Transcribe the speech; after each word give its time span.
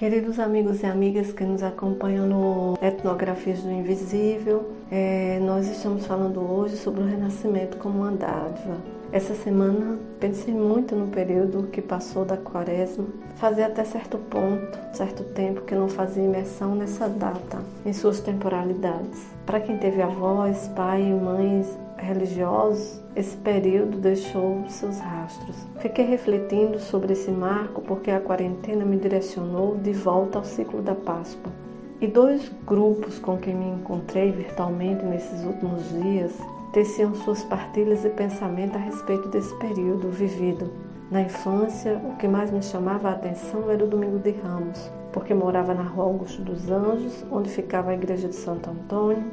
Queridos 0.00 0.38
amigos 0.38 0.82
e 0.82 0.86
amigas 0.86 1.30
que 1.30 1.44
nos 1.44 1.62
acompanham 1.62 2.26
no 2.26 2.78
Etnografias 2.80 3.60
do 3.60 3.70
Invisível, 3.70 4.72
é, 4.90 5.38
nós 5.40 5.68
estamos 5.68 6.06
falando 6.06 6.40
hoje 6.40 6.78
sobre 6.78 7.02
o 7.02 7.06
renascimento 7.06 7.76
como 7.76 7.98
uma 7.98 8.10
dádiva. 8.10 8.78
Essa 9.12 9.34
semana 9.34 9.98
pensei 10.18 10.54
muito 10.54 10.96
no 10.96 11.08
período 11.08 11.64
que 11.64 11.82
passou 11.82 12.24
da 12.24 12.38
quaresma. 12.38 13.04
Fazia 13.36 13.66
até 13.66 13.84
certo 13.84 14.16
ponto, 14.16 14.78
certo 14.94 15.22
tempo 15.34 15.66
que 15.66 15.74
não 15.74 15.86
fazia 15.86 16.24
imersão 16.24 16.74
nessa 16.74 17.06
data, 17.06 17.58
em 17.84 17.92
suas 17.92 18.20
temporalidades. 18.20 19.26
Para 19.44 19.60
quem 19.60 19.76
teve 19.76 20.00
avós, 20.00 20.66
pai 20.74 21.02
mães 21.12 21.76
religiosos, 22.00 23.00
esse 23.14 23.36
período 23.36 23.98
deixou 23.98 24.64
seus 24.68 24.98
rastros. 24.98 25.56
Fiquei 25.80 26.04
refletindo 26.04 26.78
sobre 26.78 27.12
esse 27.12 27.30
marco 27.30 27.80
porque 27.82 28.10
a 28.10 28.20
quarentena 28.20 28.84
me 28.84 28.96
direcionou 28.96 29.76
de 29.76 29.92
volta 29.92 30.38
ao 30.38 30.44
ciclo 30.44 30.82
da 30.82 30.94
Páscoa. 30.94 31.52
E 32.00 32.06
dois 32.06 32.50
grupos 32.66 33.18
com 33.18 33.36
quem 33.36 33.54
me 33.54 33.68
encontrei 33.68 34.32
virtualmente 34.32 35.04
nesses 35.04 35.44
últimos 35.44 35.88
dias 35.90 36.32
teciam 36.72 37.14
suas 37.14 37.42
partilhas 37.44 38.04
e 38.04 38.08
pensamento 38.08 38.76
a 38.76 38.80
respeito 38.80 39.28
desse 39.28 39.54
período 39.56 40.08
vivido. 40.08 40.70
Na 41.10 41.22
infância, 41.22 42.00
o 42.04 42.16
que 42.16 42.28
mais 42.28 42.50
me 42.50 42.62
chamava 42.62 43.08
a 43.08 43.12
atenção 43.12 43.68
era 43.70 43.84
o 43.84 43.88
Domingo 43.88 44.18
de 44.18 44.30
Ramos, 44.30 44.90
porque 45.12 45.34
morava 45.34 45.74
na 45.74 45.82
Rua 45.82 46.04
Augusto 46.04 46.40
dos 46.42 46.70
Anjos, 46.70 47.26
onde 47.30 47.50
ficava 47.50 47.90
a 47.90 47.94
igreja 47.94 48.28
de 48.28 48.36
Santo 48.36 48.70
Antônio, 48.70 49.24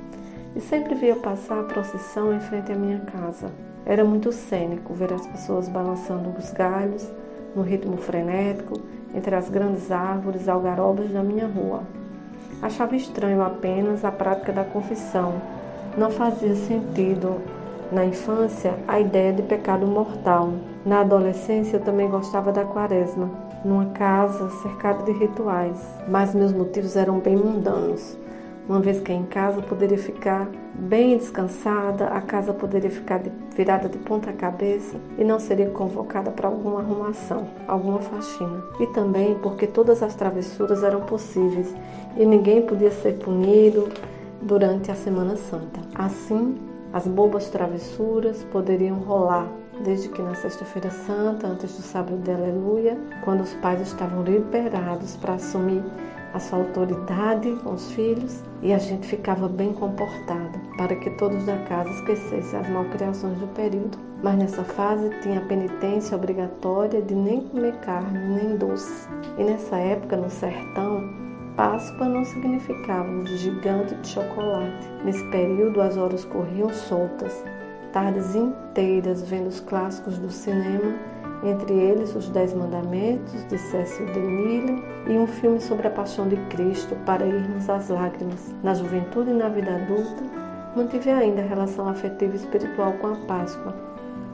e 0.57 0.59
sempre 0.59 0.95
via 0.95 1.15
passar 1.15 1.59
a 1.59 1.63
procissão 1.63 2.33
em 2.33 2.39
frente 2.39 2.71
à 2.71 2.75
minha 2.75 2.99
casa. 3.01 3.51
Era 3.85 4.03
muito 4.03 4.31
cênico 4.31 4.91
ver 4.91 5.13
as 5.13 5.27
pessoas 5.27 5.69
balançando 5.69 6.33
os 6.35 6.51
galhos 6.51 7.07
no 7.55 7.61
ritmo 7.61 7.95
frenético 7.95 8.81
entre 9.13 9.35
as 9.35 9.49
grandes 9.49 9.91
árvores 9.91 10.49
algarobas 10.49 11.11
da 11.11 11.21
minha 11.21 11.45
rua. 11.45 11.83
Achava 12.59 12.95
estranho 12.95 13.43
apenas 13.43 14.03
a 14.03 14.11
prática 14.11 14.51
da 14.51 14.63
confissão. 14.63 15.35
Não 15.95 16.09
fazia 16.09 16.55
sentido 16.55 17.39
na 17.91 18.03
infância 18.03 18.73
a 18.87 18.99
ideia 18.99 19.31
de 19.33 19.43
pecado 19.43 19.85
mortal. 19.85 20.53
Na 20.83 21.01
adolescência 21.01 21.77
eu 21.77 21.81
também 21.81 22.09
gostava 22.09 22.51
da 22.51 22.65
quaresma, 22.65 23.29
numa 23.63 23.85
casa 23.91 24.49
cercada 24.63 25.03
de 25.03 25.11
rituais, 25.11 25.79
mas 26.07 26.33
meus 26.33 26.51
motivos 26.51 26.95
eram 26.95 27.19
bem 27.19 27.35
mundanos 27.35 28.17
uma 28.67 28.79
vez 28.81 28.99
que 28.99 29.13
em 29.13 29.23
casa 29.23 29.61
poderia 29.61 29.97
ficar 29.97 30.47
bem 30.73 31.17
descansada, 31.17 32.07
a 32.07 32.21
casa 32.21 32.53
poderia 32.53 32.91
ficar 32.91 33.21
virada 33.55 33.87
de 33.87 33.97
ponta 33.97 34.31
cabeça 34.33 34.97
e 35.17 35.23
não 35.23 35.39
seria 35.39 35.69
convocada 35.69 36.31
para 36.31 36.47
alguma 36.47 36.81
arrumação, 36.81 37.47
alguma 37.67 37.99
faxina. 37.99 38.63
E 38.79 38.87
também 38.87 39.35
porque 39.35 39.67
todas 39.67 40.03
as 40.03 40.15
travessuras 40.15 40.83
eram 40.83 41.01
possíveis 41.01 41.73
e 42.17 42.25
ninguém 42.25 42.61
podia 42.61 42.91
ser 42.91 43.13
punido 43.17 43.87
durante 44.41 44.91
a 44.91 44.95
Semana 44.95 45.35
Santa. 45.35 45.79
Assim, 45.95 46.57
as 46.91 47.07
bobas 47.07 47.49
travessuras 47.49 48.43
poderiam 48.51 48.97
rolar 48.97 49.47
desde 49.83 50.09
que 50.09 50.21
na 50.21 50.35
Sexta-feira 50.35 50.89
Santa, 50.89 51.47
antes 51.47 51.75
do 51.75 51.83
sábado 51.83 52.17
de 52.17 52.31
Aleluia, 52.31 52.97
quando 53.23 53.41
os 53.41 53.53
pais 53.55 53.81
estavam 53.81 54.23
liberados 54.23 55.15
para 55.15 55.35
assumir 55.35 55.83
a 56.33 56.39
sua 56.39 56.59
autoridade 56.59 57.51
com 57.63 57.73
os 57.73 57.91
filhos 57.91 58.43
e 58.61 58.73
a 58.73 58.77
gente 58.77 59.07
ficava 59.07 59.47
bem 59.47 59.73
comportado 59.73 60.59
para 60.77 60.95
que 60.95 61.09
todos 61.11 61.45
da 61.45 61.57
casa 61.63 61.89
esquecessem 61.89 62.59
as 62.59 62.69
malcriações 62.69 63.37
do 63.39 63.47
período. 63.47 63.97
Mas 64.23 64.35
nessa 64.35 64.63
fase 64.63 65.09
tinha 65.21 65.39
a 65.39 65.45
penitência 65.45 66.17
obrigatória 66.17 67.01
de 67.01 67.13
nem 67.13 67.41
comer 67.41 67.73
carne 67.77 68.17
nem 68.17 68.57
doce. 68.57 69.07
E 69.37 69.43
nessa 69.43 69.77
época, 69.77 70.17
no 70.17 70.29
sertão, 70.29 71.27
Páscoa 71.55 72.07
não 72.07 72.23
significava 72.23 73.09
um 73.09 73.25
gigante 73.25 73.95
de 73.95 74.07
chocolate. 74.07 74.87
Nesse 75.03 75.23
período, 75.31 75.81
as 75.81 75.97
horas 75.97 76.23
corriam 76.25 76.69
soltas, 76.69 77.43
tardes 77.91 78.35
inteiras 78.35 79.23
vendo 79.23 79.47
os 79.47 79.59
clássicos 79.59 80.19
do 80.19 80.29
cinema 80.29 80.93
entre 81.43 81.73
eles 81.73 82.15
Os 82.15 82.29
Dez 82.29 82.53
Mandamentos, 82.53 83.45
de 83.47 83.57
Cécio 83.57 84.05
de 84.07 85.11
e 85.11 85.17
um 85.17 85.27
filme 85.27 85.59
sobre 85.61 85.87
a 85.87 85.91
paixão 85.91 86.27
de 86.27 86.37
Cristo, 86.47 86.95
para 87.05 87.25
irmos 87.25 87.69
às 87.69 87.89
lágrimas. 87.89 88.53
Na 88.63 88.73
juventude 88.73 89.29
e 89.29 89.33
na 89.33 89.49
vida 89.49 89.75
adulta, 89.75 90.23
mantive 90.75 91.09
ainda 91.09 91.41
a 91.41 91.45
relação 91.45 91.87
afetiva 91.87 92.33
e 92.33 92.37
espiritual 92.37 92.93
com 92.93 93.07
a 93.07 93.15
Páscoa, 93.27 93.73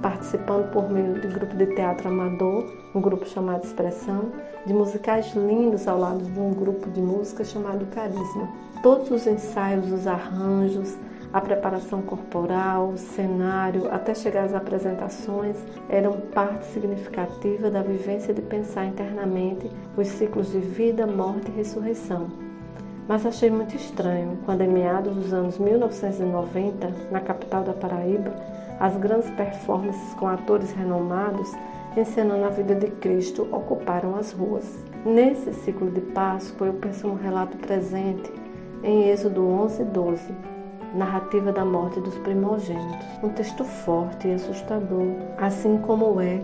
participando 0.02 0.72
por 0.72 0.90
meio 0.90 1.20
de 1.20 1.28
grupo 1.28 1.56
de 1.56 1.68
teatro 1.68 2.10
amador, 2.10 2.66
um 2.94 3.02
grupo 3.02 3.26
chamado 3.26 3.64
Expressão, 3.64 4.32
de 4.66 4.74
musicais 4.74 5.34
lindos 5.34 5.88
ao 5.88 6.00
lado 6.00 6.24
de 6.24 6.40
um 6.40 6.52
grupo 6.52 6.90
de 6.90 7.02
música 7.02 7.44
chamado 7.44 7.86
Carisma. 7.88 8.50
Todos 8.82 9.10
os 9.12 9.28
ensaios, 9.28 9.92
os 9.92 10.08
arranjos, 10.08 10.98
a 11.34 11.42
preparação 11.42 12.04
corporal, 12.04 12.90
o 12.90 12.98
cenário, 12.98 13.92
até 13.92 14.14
chegar 14.14 14.44
às 14.44 14.54
apresentações, 14.54 15.58
eram 15.90 16.14
parte 16.34 16.66
significativa 16.68 17.72
da 17.72 17.82
vivência 17.82 18.32
de 18.34 18.42
pensar 18.42 18.86
internamente 18.86 19.68
os 19.98 20.08
ciclos 20.08 20.52
de 20.52 20.60
vida, 20.60 21.08
morte 21.08 21.50
e 21.50 21.56
ressurreição. 21.56 22.28
Mas 23.08 23.26
achei 23.26 23.50
muito 23.50 23.76
estranho 23.76 24.38
quando, 24.46 24.62
em 24.62 24.70
meados 24.70 25.16
dos 25.16 25.34
anos 25.34 25.58
1990, 25.58 26.94
na 27.12 27.20
capital 27.20 27.64
da 27.64 27.74
Paraíba, 27.74 28.32
as 28.80 28.96
grandes 28.98 29.30
performances 29.32 30.14
com 30.14 30.28
atores 30.28 30.72
renomados 30.72 31.52
encenando 31.98 32.46
a 32.46 32.50
vida 32.50 32.76
de 32.76 32.88
Cristo 32.88 33.48
ocuparam 33.52 34.16
as 34.16 34.32
ruas. 34.32 34.84
Nesse 35.06 35.54
ciclo 35.54 35.92
de 35.92 36.02
Páscoa, 36.02 36.68
eu 36.68 36.74
penso 36.74 37.08
no 37.08 37.16
relato 37.16 37.58
presente 37.58 38.32
em 38.84 39.10
Êxodo 39.10 39.46
11 39.48 39.82
e 39.82 39.86
12, 39.86 40.34
narrativa 40.94 41.52
da 41.52 41.66
morte 41.66 42.00
dos 42.00 42.18
primogênitos. 42.20 43.06
Um 43.24 43.30
texto 43.30 43.64
forte 43.64 44.28
e 44.28 44.34
assustador, 44.34 45.08
assim 45.38 45.78
como 45.78 46.22
é 46.22 46.42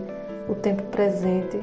o 0.48 0.54
tempo 0.54 0.82
presente 0.84 1.60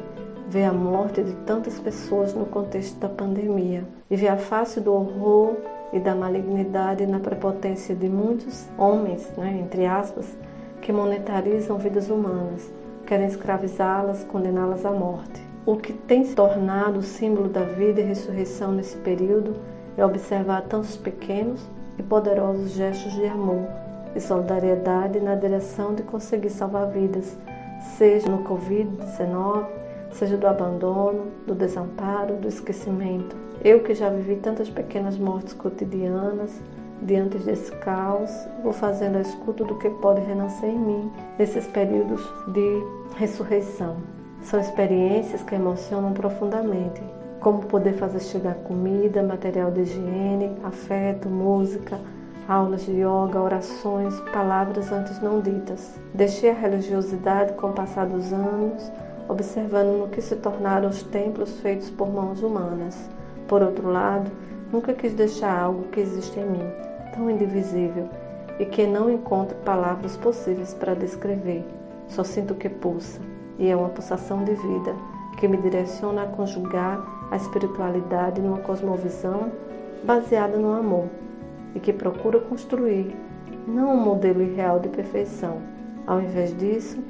ver 0.50 0.64
a 0.64 0.74
morte 0.74 1.22
de 1.22 1.34
tantas 1.46 1.80
pessoas 1.80 2.34
no 2.34 2.46
contexto 2.46 2.98
da 3.00 3.10
pandemia 3.10 3.84
e 4.10 4.16
ver 4.16 4.30
a 4.30 4.38
face 4.38 4.80
do 4.80 4.94
horror 4.94 5.58
e 5.92 6.00
da 6.00 6.16
malignidade 6.16 7.06
na 7.06 7.20
prepotência 7.20 7.94
de 7.94 8.08
muitos 8.08 8.66
homens, 8.78 9.30
né, 9.38 9.60
entre 9.62 9.86
aspas, 9.86 10.38
que 10.82 10.94
monetarizam 10.94 11.78
vidas 11.78 12.10
humanas, 12.10 12.72
querem 13.06 13.28
escravizá-las, 13.28 14.24
condená-las 14.24 14.86
à 14.86 14.92
morte. 14.92 15.42
O 15.66 15.76
que 15.76 15.92
tem 15.92 16.24
se 16.24 16.34
tornado 16.34 17.00
o 17.00 17.04
símbolo 17.04 17.50
da 17.50 17.64
vida 17.64 18.00
e 18.00 18.06
ressurreição 18.06 18.72
nesse 18.72 18.96
período 18.98 19.56
é 19.98 20.06
observar 20.06 20.62
tantos 20.62 20.96
pequenos 20.96 21.62
poderosos 22.10 22.72
gestos 22.72 23.14
de 23.14 23.26
amor 23.26 23.68
e 24.16 24.20
solidariedade 24.20 25.20
na 25.20 25.36
direção 25.36 25.94
de 25.94 26.04
conseguir 26.04 26.50
salvar 26.50 26.88
vidas, 26.88 27.38
seja 27.98 28.30
no 28.30 28.44
Covid-19, 28.44 29.66
seja 30.12 30.38
do 30.38 30.48
abandono, 30.48 31.28
do 31.46 31.54
desamparo, 31.54 32.36
do 32.36 32.48
esquecimento. 32.48 33.36
Eu 33.64 33.84
que 33.84 33.94
já 33.94 34.10
vivi 34.10 34.36
tantas 34.38 34.70
pequenas 34.70 35.18
mortes 35.18 35.54
cotidianas, 35.54 36.62
diante 37.02 37.38
desse 37.38 37.72
caos, 37.78 38.32
vou 38.64 38.74
fazendo 38.74 39.18
a 39.18 39.22
escuta 39.22 39.64
do 39.64 39.76
que 39.76 39.90
pode 39.90 40.22
renascer 40.22 40.70
em 40.70 40.80
mim 40.80 41.12
nesses 41.38 41.68
períodos 41.68 42.22
de 42.48 42.84
ressurreição. 43.18 43.98
São 44.42 44.60
experiências 44.60 45.44
que 45.44 45.56
emocionam 45.56 46.14
profundamente 46.14 47.02
como 47.40 47.66
poder 47.66 47.94
fazer 47.94 48.20
chegar 48.20 48.56
comida, 48.56 49.22
material 49.24 49.72
de 49.72 49.82
higiene, 49.82 50.58
afeto, 50.64 51.30
música, 51.30 52.00
aulas 52.48 52.86
de 52.86 52.94
yoga, 52.94 53.42
orações, 53.42 54.20
palavras 54.32 54.92
antes 54.92 55.22
não 55.22 55.42
ditas. 55.42 56.00
Deixei 56.14 56.50
a 56.50 56.54
religiosidade 56.54 57.54
com 57.54 57.70
o 57.70 57.74
passar 57.74 58.08
dos 58.08 58.32
anos, 58.32 58.92
observando 59.28 60.00
no 60.00 60.08
que 60.08 60.22
se 60.22 60.36
tornaram 60.38 60.90
os 60.90 61.04
templos 61.04 61.60
feitos 61.60 61.90
por 61.90 62.10
mãos 62.10 62.42
humanas. 62.42 62.98
Por 63.48 63.62
outro 63.62 63.92
lado, 63.92 64.32
nunca 64.72 64.94
quis 64.94 65.14
deixar 65.14 65.60
algo 65.60 65.84
que 65.90 66.00
existe 66.00 66.40
em 66.40 66.46
mim, 66.46 66.72
tão 67.14 67.30
indivisível, 67.30 68.08
e 68.60 68.66
que 68.66 68.88
não 68.88 69.10
encontro 69.10 69.56
palavras 69.58 70.18
possíveis 70.18 70.74
para 70.74 70.96
descrever. 70.96 71.66
Só 72.08 72.24
sinto 72.24 72.56
que 72.56 72.70
pulsa, 72.70 73.20
e 73.60 73.70
é 73.70 73.76
uma 73.76 73.90
pulsação 73.90 74.44
de 74.44 74.54
vida 74.54 74.96
que 75.38 75.48
me 75.48 75.58
direciona 75.58 76.24
a 76.24 76.28
conjugar 76.28 77.17
a 77.32 77.36
espiritualidade 77.36 78.42
numa 78.42 78.60
cosmovisão 78.60 79.52
baseada 80.04 80.58
no 80.58 80.74
amor 80.74 81.08
e 81.76 81.80
que 81.80 81.94
procura 81.94 82.40
construir 82.40 83.16
não 83.68 83.94
um 83.94 84.02
modelo 84.02 84.42
irreal 84.42 84.80
de 84.80 84.90
perfeição. 84.90 85.62
Ao 86.06 86.22
invés 86.22 86.58
disso, 86.58 87.04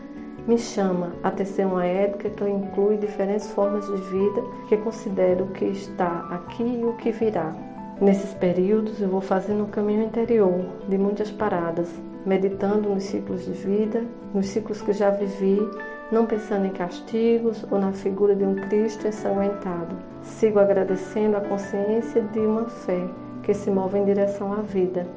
me 0.48 0.58
chama 0.58 1.14
a 1.22 1.30
tecer 1.30 1.68
uma 1.68 1.86
ética 1.86 2.30
que 2.30 2.50
inclui 2.50 2.98
diferentes 2.98 3.52
formas 3.52 3.86
de 3.86 3.98
vida 4.10 4.42
que 4.70 4.78
considero 4.78 5.46
o 5.46 5.52
que 5.52 5.66
está 5.66 6.26
aqui 6.32 6.64
e 6.64 6.86
o 6.86 6.94
que 6.94 7.12
virá. 7.12 7.54
Nesses 8.00 8.34
períodos, 8.34 9.02
eu 9.02 9.10
vou 9.10 9.22
fazendo 9.22 9.64
um 9.64 9.68
caminho 9.68 10.04
interior 10.04 10.66
de 10.88 10.98
muitas 10.98 11.32
paradas, 11.32 11.90
meditando 12.26 12.90
nos 12.90 13.04
ciclos 13.04 13.46
de 13.46 13.52
vida, 13.52 14.06
nos 14.34 14.48
ciclos 14.48 14.82
que 14.82 14.94
já 14.94 15.10
vivi 15.10 15.60
não 16.12 16.26
pensando 16.26 16.66
em 16.66 16.72
castigos 16.72 17.66
ou 17.70 17.80
na 17.80 17.92
figura 17.92 18.36
de 18.36 18.44
um 18.44 18.56
Cristo 18.56 19.08
ensanguentado. 19.08 19.96
Sigo 20.22 20.60
agradecendo 20.60 21.38
a 21.38 21.42
consciência 21.42 22.22
de 22.22 22.40
uma 22.40 22.66
fé 22.66 23.08
que 23.44 23.54
se 23.54 23.70
move 23.70 23.98
em 23.98 24.06
direção 24.06 24.54
à 24.54 24.62
vida 24.62 25.08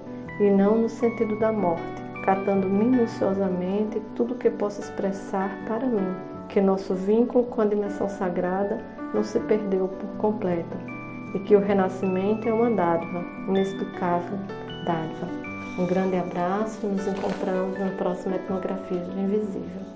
e 0.41 0.51
não 0.51 0.77
no 0.77 0.89
sentido 0.89 1.39
da 1.39 1.53
morte, 1.53 2.03
catando 2.25 2.69
minuciosamente 2.69 4.01
tudo 4.15 4.35
que 4.35 4.51
possa 4.51 4.81
expressar 4.81 5.51
para 5.67 5.87
mim 5.87 6.15
que 6.49 6.61
nosso 6.61 6.95
vínculo 6.95 7.45
com 7.45 7.61
a 7.61 7.67
dimensão 7.67 8.09
sagrada 8.09 8.81
não 9.15 9.23
se 9.23 9.39
perdeu 9.41 9.89
por 9.89 10.09
completo 10.19 10.77
e 11.35 11.39
que 11.41 11.55
o 11.55 11.61
renascimento 11.61 12.49
é 12.49 12.53
uma 12.53 12.71
dádiva, 12.71 13.25
inexplicável 13.49 14.39
dádiva. 14.85 15.29
Um 15.79 15.87
grande 15.87 16.17
abraço, 16.17 16.87
nos 16.87 17.07
encontramos 17.07 17.79
na 17.79 17.91
próxima 17.91 18.35
Etnografia 18.35 18.99
do 18.99 19.21
Invisível. 19.21 19.90